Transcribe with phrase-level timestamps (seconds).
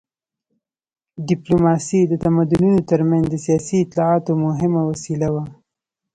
[1.27, 5.43] ډیپلوماسي د تمدنونو تر منځ د سیاسي اطلاعاتو مهمه وسیله وه